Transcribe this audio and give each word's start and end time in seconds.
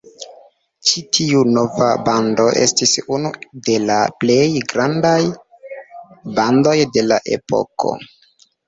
Ĉi 0.91 1.03
tiu 1.17 1.41
nova 1.57 1.89
bando 2.07 2.47
estis 2.63 2.95
unu 3.19 3.33
de 3.69 3.77
la 3.85 4.01
plej 4.25 4.43
grandaj 4.75 5.17
bandoj 6.41 6.79
de 6.99 7.11
la 7.13 7.25
epoko. 7.41 7.99